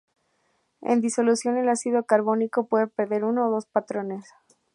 En 0.81 0.99
disolución, 0.99 1.57
el 1.57 1.69
ácido 1.69 2.05
carbónico 2.05 2.65
puede 2.65 2.87
perder 2.87 3.23
uno 3.23 3.47
o 3.47 3.51
dos 3.51 3.67
protones. 3.67 4.25